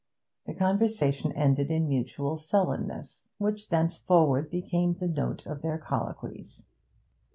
[0.47, 6.65] The conversation ended in mutual sullenness, which thenceforward became the note of their colloquies.